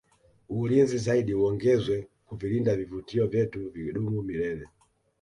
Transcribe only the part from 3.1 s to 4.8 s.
vyetu vidumu milele